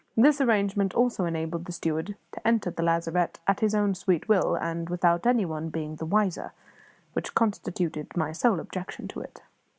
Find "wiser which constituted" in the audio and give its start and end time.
6.07-8.17